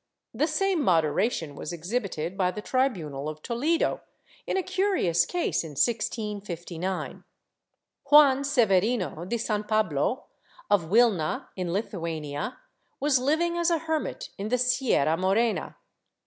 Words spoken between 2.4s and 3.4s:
the tribunal